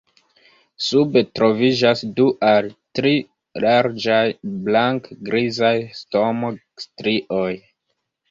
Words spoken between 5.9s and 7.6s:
stomo-strioj.